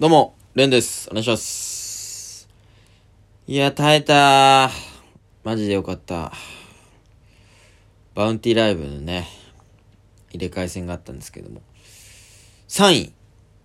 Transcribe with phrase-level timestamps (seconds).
[0.00, 1.10] どうも、レンです。
[1.10, 2.48] お願いします。
[3.46, 4.70] いや、耐えた
[5.44, 6.32] マジでよかった。
[8.14, 9.28] バウンティーライブのね、
[10.30, 11.60] 入れ替え戦があったんですけども。
[12.68, 13.12] 3位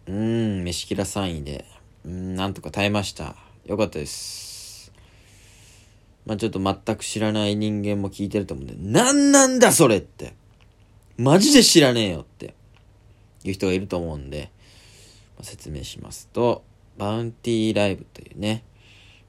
[0.08, 0.13] うー
[0.60, 1.63] ん、飯キラ3位で、
[2.03, 3.38] うん、なんとか耐えました。
[3.65, 4.92] よかったです。
[6.26, 10.33] まあちょっと全く知らない人間も聞いてると思うんで、なんなんだそれって
[11.15, 12.56] マジで知らねえよって
[13.46, 14.52] いう人がいると思うんで、
[15.42, 16.63] 説明しますと、
[16.98, 18.64] バウンティーライブというね、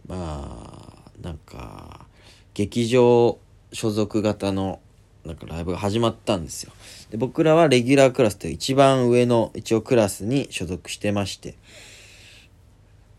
[0.07, 2.07] まあ、なんか、
[2.55, 3.39] 劇場
[3.73, 4.80] 所属型の
[5.27, 6.73] なんかライブが始まったんですよ。
[7.11, 11.57] で、僕らはレギュラークラスという一番上の一応クラスに所属してまして、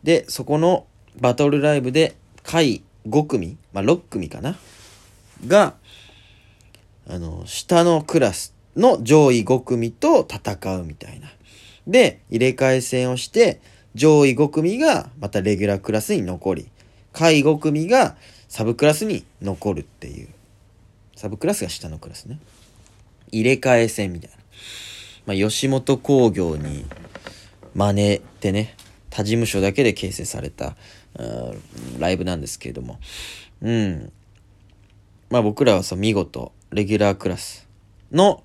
[0.04, 0.88] で、そこの
[1.20, 4.56] バトルライブで、下位5組、まあ6組かな
[5.46, 5.76] が、
[7.08, 11.30] あの、下のクラスの上位5組と戦うみたいな。
[11.88, 13.60] で、入れ替え戦をして、
[13.96, 16.70] 上位5組がまたレギュラークラスに残り、
[17.14, 18.16] 下位5組が
[18.48, 20.30] サブクラスに残るっていう。
[21.16, 22.40] サブクラスが下のクラスね。
[23.32, 24.38] 入れ替え戦みたいな。
[25.26, 26.86] まあ、吉本興業に
[27.74, 28.76] 真似てね、
[29.10, 30.76] 他事務所だけで形成された、
[31.18, 33.00] うんライブなんですけれども。
[33.62, 34.12] うん。
[35.30, 37.68] まあ僕らはさ、見事、レギュラークラス
[38.12, 38.44] の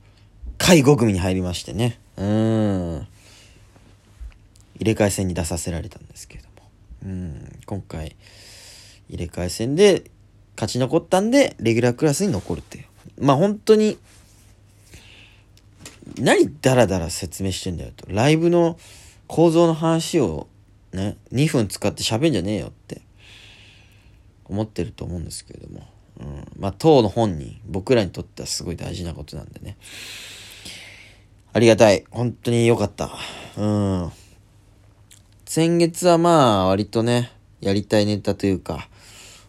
[0.59, 2.01] 下位5組に入りましてね。
[2.17, 3.07] うん。
[4.77, 6.71] 入れ替え戦に出させられたんですけれども。
[7.05, 7.61] うん。
[7.67, 8.17] 今回、
[9.09, 10.11] 入れ替え戦で
[10.57, 12.85] 勝ち残ったんで、レギュラークラスに残るっていう。
[13.19, 13.99] まあ本当に、
[16.19, 18.07] 何ダラダラ説明してんだよと。
[18.09, 18.79] ライブの
[19.27, 20.49] 構造の話を
[20.93, 23.03] ね、2分使って喋んじゃねえよって
[24.45, 25.87] 思ってると思うんですけれども。
[26.21, 29.77] うん、まあ当の本人、僕らにとってはすごい大事なことなんでね。
[31.55, 32.05] ありがたい。
[32.11, 33.11] 本当に良かった。
[33.57, 34.13] うん。
[35.55, 38.89] 先月はまあ割とね、やりたいネタというか、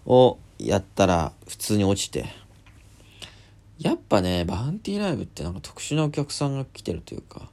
[0.06, 2.26] をやったら普通に落ちて。
[3.80, 7.50] やっぱね、バウンティーライブってなんか特殊なお客さんが来てるというか、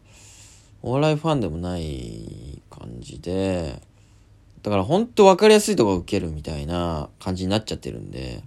[0.83, 3.81] お笑いファンでもない感じで、
[4.65, 8.43] だからほんと分かりやすいとこ受けるみたいな感じになっちゃってるんで、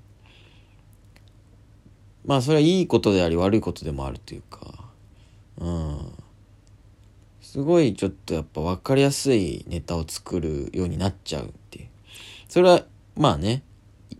[2.25, 4.83] まあそれはいいことであり悪いことでもあるというか、
[5.59, 6.22] うん。
[7.53, 11.87] すごいちょっとやっぱ分かりやすいネタを作るようになっちゃうっていう。
[12.49, 12.83] それは
[13.15, 13.61] まあね、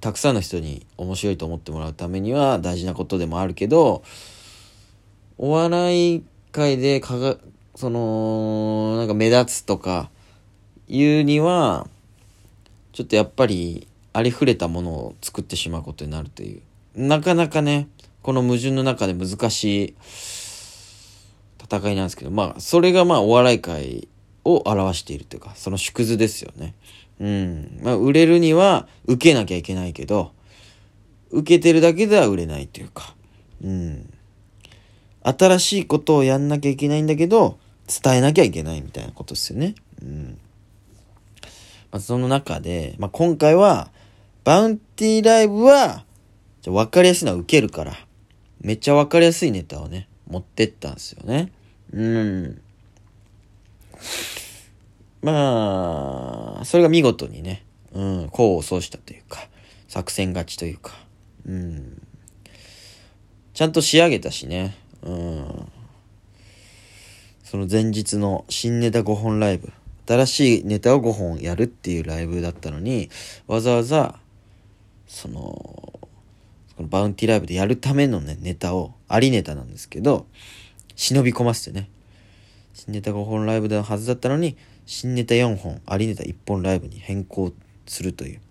[0.02, 4.04] たくさんの人に面白いと思ってもらうためには大事なことでもあるけど、
[5.40, 7.38] お笑い界でかが、
[7.74, 10.12] その、なんか目立つとか
[10.88, 11.88] いうには、
[12.92, 16.62] ちょっとやっぱりありふれたものを作ってしまうことになるという。
[16.96, 17.88] なかなかね、
[18.22, 19.96] この矛盾の中で難しい
[21.78, 24.08] 戦いなんですけど、まあ、それがまあお笑い界
[24.46, 26.76] を表しているというか、その縮図ですよね。
[27.20, 27.80] うん。
[27.82, 30.32] まあ、売れるには受けなきゃいけないけど、
[31.32, 33.16] 受けてるだけでは売れないというか、
[33.64, 34.14] うん。
[35.24, 37.58] 新しいことをやんなきゃいけないんだけど、
[37.88, 39.76] 伝えなきゃいけないみたいなことですよね。
[40.02, 40.38] うん。
[41.92, 43.90] まあ、その中で、まあ、今回は、
[44.44, 46.04] バウンティーライブは、
[46.62, 47.94] じゃ分かりやすいのは受けるから、
[48.62, 51.52] めっちゃ分かりやすいネタをね、持ってったんですよね。
[51.94, 52.62] うん。
[55.22, 59.48] まあ、それが見事にね、うん、功を奏したというか、
[59.88, 60.94] 作戦勝ちというか、
[61.46, 62.02] うん。
[63.54, 65.72] ちゃんと仕上げたしね、うん。
[67.44, 69.72] その前日の新ネタ5本ライブ、
[70.08, 73.10] 新しいネタを5本やるっていうライブだったのに、
[73.46, 74.20] わざわざ、
[75.08, 75.40] その、
[76.75, 80.25] このバウンティーライブでやるためのね、ネタを、ありネタなんですけど、
[80.96, 81.90] 忍び込ませてね、
[82.74, 87.54] 新ネタ5本ライブのはずだったのに、新ネタ4本、ありネタ1本ライブに変更
[87.86, 88.42] するという、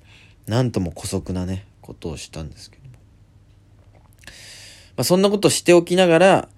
[0.46, 2.90] なんとも姑息なね、ことをしたんですけども。
[2.92, 4.30] ま
[4.98, 6.48] あ、そんなことしておきながら、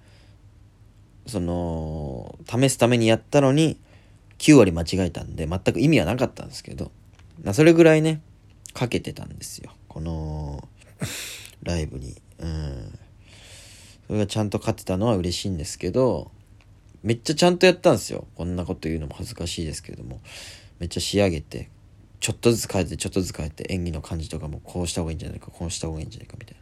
[1.27, 3.79] その、試すためにやったのに、
[4.37, 6.91] 9割間違えたんで、全く意味はなかったんですけど、
[7.43, 8.21] まあ、それぐらいね、
[8.73, 9.71] かけてたんですよ。
[9.87, 10.67] この、
[11.63, 12.15] ライブに。
[12.39, 12.99] うん。
[14.07, 16.31] それがちゃんと勝てたのは嬉しいんですけど、
[17.03, 18.27] めっちゃちゃんとやったんですよ。
[18.35, 20.21] こんなこと言うのも恥ずかしいですけれども。
[20.79, 21.69] めっちゃ仕上げて、
[22.19, 26.61] ちょっとずつ変えて、ちょっとずつ変えて、演技の感じとかもこうした方がいいんじゃないか、こうした方がいいんじゃないかみたいな。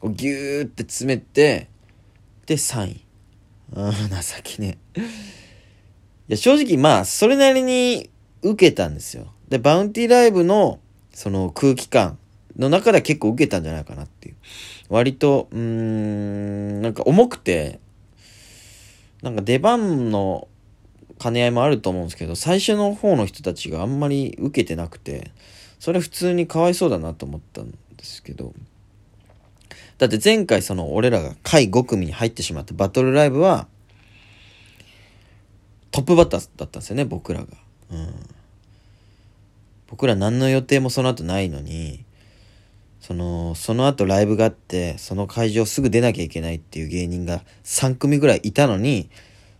[0.00, 1.68] こうギューって詰めて、
[2.46, 3.04] で、3位。
[3.72, 3.96] うん、情
[4.42, 4.78] けね。
[4.96, 5.00] い
[6.32, 8.10] や、正直まあ、それなりに
[8.42, 9.32] 受けたんですよ。
[9.48, 10.80] で、バウンティーライブの、
[11.12, 12.18] その空気感
[12.56, 14.19] の中では結構受けたんじゃないかなって。
[14.90, 17.78] 割と、うん、なんか重くて、
[19.22, 20.48] なんか出番の
[21.20, 25.30] 兼ね合いもあると思うんですけど、最初の方の人たちがあんまり受けてなくて、
[25.78, 28.52] それ普通にかわいそうだなと思ったんですけど、
[29.98, 33.68] だって前回その俺らが下位5組に入ってしまったバトルライブは、
[35.92, 37.46] トップバッターだったんですよね、僕らが。
[37.92, 38.12] うん。
[39.86, 42.04] 僕ら何の予定もその後ないのに、
[43.10, 49.10] その、その後ライブがあって、その会場すぐ出なきゃいけないっていう芸人が3組ぐらいいたのに、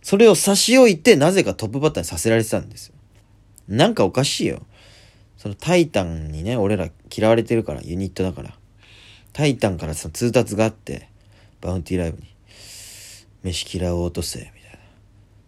[0.01, 2.95] それを差し置いてなぜかトップバッターにさせられてたんですよ。
[3.67, 4.65] なんかおかしいよ。
[5.35, 8.57] そのタイタンにね、俺ら嫌われてるから、ユニットだから。
[9.33, 11.09] タイタンからその通達があって、
[11.59, 12.33] バウンティーライブに、
[13.43, 14.79] 飯嫌おうとせ、みたいな。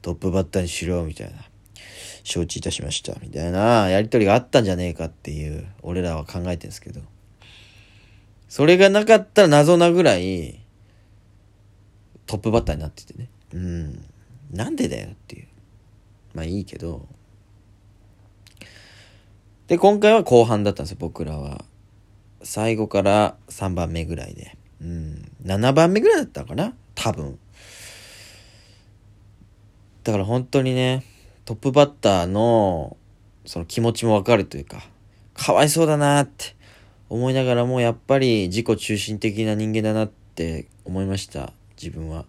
[0.02, 1.36] トップバッターにしろ、みたいな。
[2.26, 7.00] 承知いたしました、みたいなやりとりがあったんじゃねえかっていう、俺らは考えてるんですけど。
[8.54, 10.60] それがなかったら謎なぐらい、
[12.28, 13.28] トップバッターになっててね。
[13.52, 14.06] うん。
[14.52, 15.48] なんでだよっていう。
[16.36, 17.08] まあいいけど。
[19.66, 21.66] で、今回は後半だったんですよ、僕らは。
[22.44, 24.56] 最後から3番目ぐらいで。
[24.80, 25.32] うん。
[25.44, 26.76] 7番目ぐらいだったかな？
[26.94, 27.40] 多分。
[30.04, 31.04] だから本当にね、
[31.46, 32.98] トップバッターの、
[33.48, 34.84] その気持ちもわかるというか、
[35.34, 36.56] かわいそうだなって
[37.10, 41.54] 思いながらも、やっぱり自己中心的な人間だなって思いました。
[41.82, 42.26] 自分は。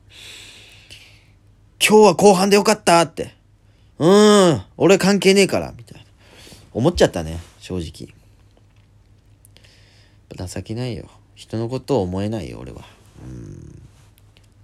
[1.87, 3.35] 今日は後半でよかったって。
[3.99, 6.06] うーん、俺関係ねえから、みたいな。
[6.73, 8.15] 思っちゃったね、正直。
[10.37, 11.09] 情けないよ。
[11.35, 12.82] 人のことを思えないよ、俺は。
[13.25, 13.82] うん。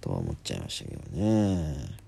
[0.01, 2.01] とは思っちゃいましたけどね。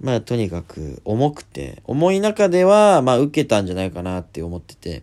[0.00, 5.02] まあ、とにかく重くて、重い中では、まあ、受けたんじゃないかなって思ってて、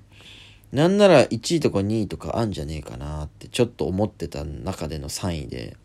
[0.71, 5.77] なんなら1位とか2位とかあんじゃねえかなってちょっと思ってた中での3位で、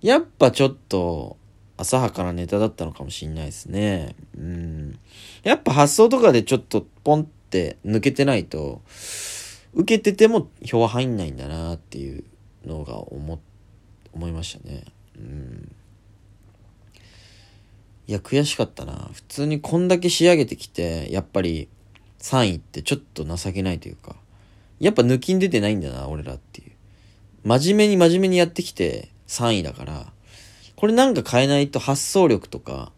[0.00, 1.36] やっぱちょっと
[1.76, 4.14] 浅はかなネタだったのかもしんないですね。
[4.36, 4.98] うん。
[5.42, 8.82] やっぱ発想とかでちょっとポンって抜けてないと、
[9.74, 12.24] 受けてても票は入んないんだなっていう
[12.64, 13.40] のが思、
[14.12, 14.84] 思いましたね。
[15.16, 15.72] うん。
[18.06, 19.10] いや、悔しかったな。
[19.12, 21.68] 普通にこんだけ仕上げてきて、やっぱり
[22.20, 24.16] 3位ってちょっと情けないというか、
[24.80, 26.72] やっぱ抜きん出てないんだな、俺らっていう。
[27.44, 30.12] 真面目に真面目にやってきて3位だから、
[30.76, 32.92] これなんか変えないと発想力とか、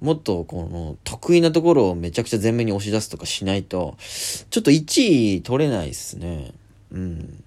[0.00, 3.96] もっとこの得意なところをめちゃくちゃ前面に押し出すとかしないと、
[4.50, 6.52] ちょっと1位取れないっすね。
[6.92, 7.42] うん。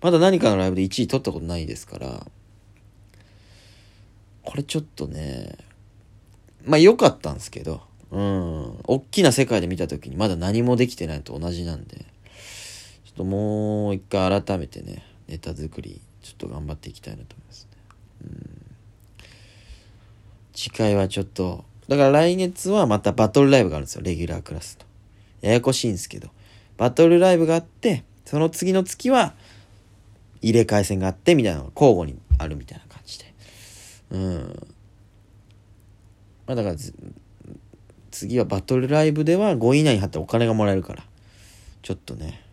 [0.00, 2.26] まだ何かのライブで1位取ったことないですから、
[4.42, 5.56] これちょっとね、
[6.64, 7.82] まあ良かったんですけど、
[8.12, 8.78] うん。
[8.84, 12.04] 大きな世界で見た時にまだ何もできてないと同じなんで、ちょ
[13.10, 17.78] っともう一回改めてね、ネタ作り、ちょっと頑張っていきたいなと思いますね。
[18.24, 18.76] うん。
[20.52, 24.84] 次回はちょっと、だから来月はまたバトルライブがあるんですよ、レギュラークラスと。
[25.40, 26.28] ややこしいんですけど。
[26.76, 29.34] バトルライブがあって、その次の月は
[30.42, 33.34] 入れ替え戦があって、みたいなのが交互にあるみたいな感じで。
[34.10, 34.68] うん。
[36.46, 36.76] まあだから、
[38.12, 41.02] 次はバトルライブでは5位以内に貼ってお金がもらえるから。
[41.82, 42.44] ちょっとね、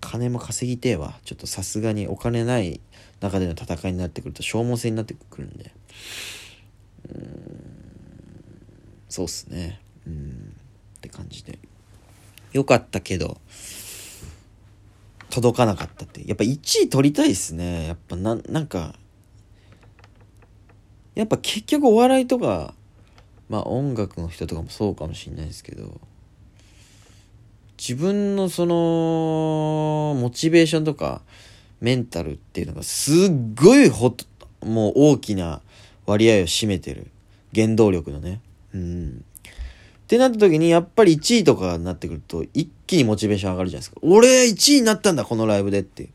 [0.00, 1.14] 金も稼ぎてえわ。
[1.24, 2.80] ちょっとさすがにお金ない
[3.20, 5.72] 中での戦いになってくると消耗戦になってくるんで。
[7.14, 7.24] うん、
[9.08, 9.80] そうっすね。
[10.06, 10.56] うん、
[10.96, 11.58] って感じで。
[12.52, 13.38] よかったけど、
[15.28, 16.26] 届かなかったって。
[16.26, 17.86] やっぱ1位取りたいっすね。
[17.86, 18.94] やっぱな、なんか、
[21.14, 22.74] やっぱ結局お笑いとか、
[23.48, 26.00] まあ音楽の人とかもそうかもしんないですけど、
[27.78, 31.22] 自分のその、モチベーションとか、
[31.80, 33.14] メンタルっていうのがすっ
[33.54, 34.16] ごいほ
[34.62, 35.60] もう大きな
[36.06, 37.10] 割合を占めてる。
[37.54, 38.40] 原動力のね。
[38.74, 39.24] うん。
[40.06, 44.00] ってなった時に、やっぱり1位とかになってくると、一気にモチベーション上がるじゃないですか。
[44.02, 46.08] 俺1位になったんだ、このライブでって。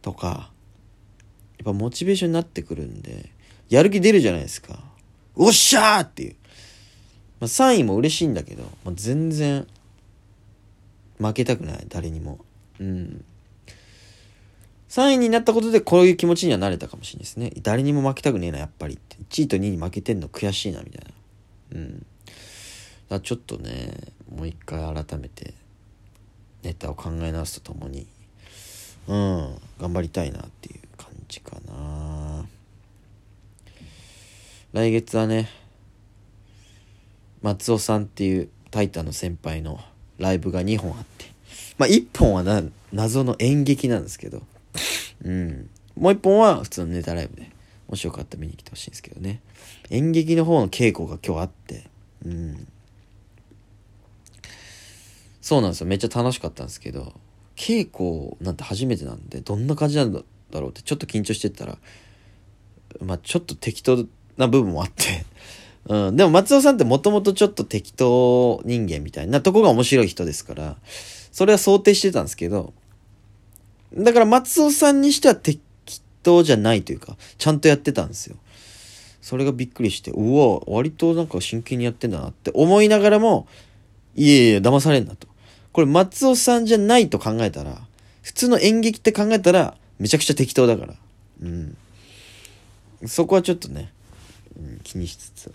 [0.00, 0.50] とか、
[1.58, 3.30] やっぱモチベーションになってくるんで、
[3.68, 4.91] やる気出るじゃないですか。
[5.34, 6.36] おっしゃーっていう。
[7.40, 9.66] まあ、3位も嬉しいんだけど、まあ、全然、
[11.18, 12.44] 負けたくない、誰にも。
[12.78, 13.24] うん。
[14.88, 17.52] 3位になったことでこういう気持ちにはなれたかもしれないですね。
[17.62, 18.98] 誰にも負けたくねえな、やっぱりっ。
[19.30, 21.04] 1位と2位に負けてんの悔しいな、みたい
[21.72, 21.80] な。
[21.80, 22.06] うん。
[23.08, 23.94] だちょっとね、
[24.34, 25.54] もう一回改めて、
[26.62, 28.06] ネタを考え直すとともに、
[29.08, 32.21] うん、頑張りたいなっていう感じかな。
[34.72, 35.50] 来月はね、
[37.42, 39.78] 松尾さんっていうタイタンの先輩の
[40.18, 41.26] ライブが2本あって、
[41.76, 44.42] まあ1本はな謎の演劇なんですけど、
[45.24, 45.68] うん。
[45.94, 47.50] もう1本は普通のネタライブで、
[47.86, 49.42] もしよかったら見に来てほしいんですけどね。
[49.90, 51.84] 演劇の方の稽古が今日あって、
[52.24, 52.66] うん。
[55.42, 55.86] そうなんですよ。
[55.86, 57.12] めっちゃ楽しかったんですけど、
[57.56, 61.76] 稽古なんて初めてなんで、どんな感じなんだろうってちょっと緊張してたら、
[63.00, 65.24] まあちょっと適当な部分もあって
[65.88, 66.16] うん。
[66.16, 70.76] でも松尾さんってもともとちょっと適当人間みたいなとこが面白い人ですから、
[71.32, 72.72] それは想定してたんですけど、
[73.94, 75.60] だから松尾さんにしては適
[76.22, 78.36] 当じゃないというか、ちゃんとやってたんですよ。
[79.20, 83.46] それがびっくりして、うわ、割となんか真剣にやってんだなって思いながらも、
[84.16, 85.28] いえいえ、騙されんなと。
[85.72, 87.80] これ松尾さんじゃないと考えたら、
[88.22, 90.94] 普通の演劇って考えたら、めちゃくちゃ適当だから。
[91.42, 91.76] うん。
[93.06, 93.92] そこはちょっとね、
[94.62, 95.52] うん、気にしつつ。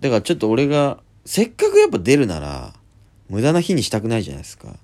[0.00, 2.74] だからちょっと俺が、せっかくやっぱ出るなら、
[3.28, 4.76] 無駄な日にしたくないじゃないですか。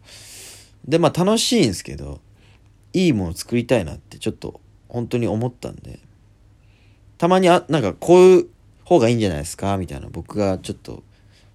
[0.89, 2.21] で、まあ楽しいんですけど、
[2.93, 6.01] いいもの作りたいなってちょっと本当に思ったんで、
[7.19, 8.47] たまにあ、なんかこういう
[8.85, 9.77] 方がいいんじゃないですか？
[9.77, 11.03] みたいな僕がちょっと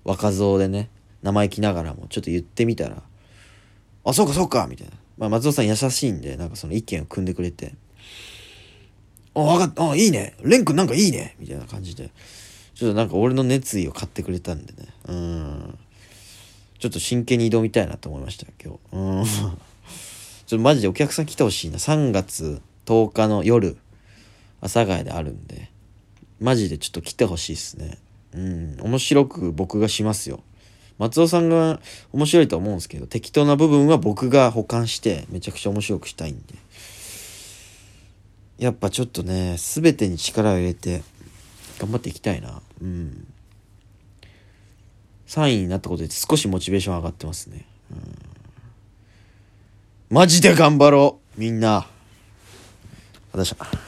[0.04, 0.90] 若造でね、
[1.24, 3.02] 生意気ながらもちょっと言ってみたら、
[4.06, 4.94] あ、そうかそうかみたいな。
[5.18, 7.74] まあ松尾さん優しいんで、なんかその意見を組んでくれて、
[9.36, 10.36] あ、わかった、あ、いいね。
[10.44, 11.36] レン君なんかいいね。
[11.40, 12.10] みたいな感じで。
[12.74, 14.90] ちょっとなんか俺の熱意を買ってくれたんでね。
[15.08, 15.78] うん。
[16.80, 18.96] ちょっと真剣に挑みたいなと思いました、今日。
[18.96, 19.26] うん。
[20.48, 21.78] ちょっとマジでお客さん来てほしいな。
[21.78, 23.78] 3月10日の夜、
[24.62, 25.70] 阿佐ヶ谷であるんで、
[26.40, 27.98] マジでちょっと来てほしいっすね。
[28.34, 28.78] うん。
[28.82, 30.44] 面白く僕がしますよ。
[30.98, 31.82] 松尾さんが
[32.14, 36.56] 面白いと思うんですけど、適当な部分は僕が保管して、めちゃくちゃ面白くしたいんで。
[38.58, 41.04] やっぱちょっとね、全てに力を入れて、
[41.80, 42.62] 頑張っていきたいな。
[42.82, 43.28] うん。
[45.28, 47.66] 3位になったことで少しモチベーション上がってますね。
[47.92, 48.16] うん。
[50.10, 51.88] マジで頑張ろうみんな。
[53.34, 53.68] 私は。